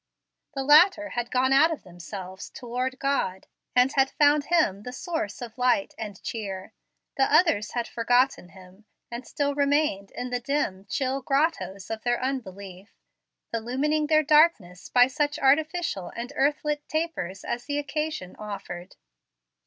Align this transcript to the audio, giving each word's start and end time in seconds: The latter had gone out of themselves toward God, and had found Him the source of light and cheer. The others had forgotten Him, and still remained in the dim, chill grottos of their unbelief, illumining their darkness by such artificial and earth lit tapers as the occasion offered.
The 0.55 0.63
latter 0.63 1.09
had 1.09 1.29
gone 1.29 1.53
out 1.53 1.69
of 1.69 1.83
themselves 1.83 2.49
toward 2.49 2.97
God, 2.97 3.45
and 3.75 3.93
had 3.93 4.09
found 4.09 4.45
Him 4.45 4.81
the 4.81 4.91
source 4.91 5.43
of 5.43 5.59
light 5.59 5.93
and 5.95 6.19
cheer. 6.23 6.73
The 7.17 7.31
others 7.31 7.73
had 7.73 7.87
forgotten 7.87 8.49
Him, 8.49 8.85
and 9.11 9.27
still 9.27 9.53
remained 9.53 10.09
in 10.09 10.31
the 10.31 10.39
dim, 10.39 10.85
chill 10.85 11.21
grottos 11.21 11.91
of 11.91 12.01
their 12.01 12.19
unbelief, 12.19 12.95
illumining 13.53 14.07
their 14.07 14.23
darkness 14.23 14.89
by 14.89 15.05
such 15.05 15.37
artificial 15.37 16.11
and 16.15 16.33
earth 16.35 16.65
lit 16.65 16.89
tapers 16.89 17.43
as 17.43 17.65
the 17.65 17.77
occasion 17.77 18.35
offered. 18.39 18.95